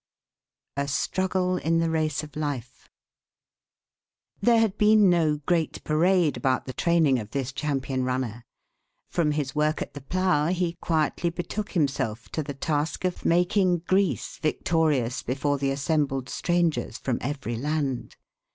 A 0.77 0.87
STRUGGLE 0.87 1.57
IN 1.57 1.77
THE 1.77 1.91
RACE 1.91 2.23
OF 2.23 2.35
LIFE. 2.35 2.89
There 4.41 4.57
had 4.57 4.75
been 4.75 5.11
no 5.11 5.37
great 5.45 5.83
parade 5.83 6.35
about 6.37 6.65
the 6.65 6.73
training 6.73 7.19
of 7.19 7.29
this 7.29 7.51
champion 7.53 8.03
runner. 8.03 8.43
From 9.11 9.33
his 9.33 9.53
work 9.53 9.79
at 9.79 9.93
the 9.93 10.01
plough 10.01 10.47
he 10.47 10.73
quietly 10.81 11.29
betook 11.29 11.73
himself 11.73 12.29
to 12.29 12.41
the 12.41 12.55
task 12.55 13.05
of 13.05 13.25
making 13.25 13.83
Greece 13.87 14.39
victorious 14.41 15.21
before 15.21 15.59
the 15.59 15.69
assembled 15.69 16.29
strangers 16.29 16.97
from 16.97 17.19
every 17.21 17.55
land. 17.55 18.15